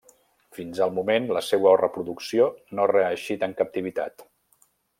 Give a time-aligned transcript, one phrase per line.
[0.59, 2.47] Fins al moment, la seua reproducció
[2.79, 4.27] no ha reeixit en captivitat.